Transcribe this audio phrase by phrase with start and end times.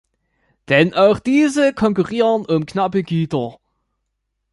[0.67, 3.59] Denn auch diese konkurrieren um knappe Güter.